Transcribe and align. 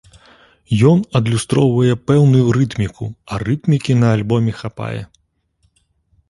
Ён 0.91 1.01
адлюстроўвае 1.19 1.93
пэўную 2.11 2.45
рытміку, 2.57 3.03
а 3.35 3.39
рытмікі 3.45 3.93
на 4.01 4.07
альбоме 4.15 4.53
хапае. 4.63 5.01